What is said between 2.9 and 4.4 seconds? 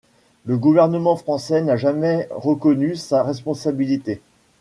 sa responsabilité.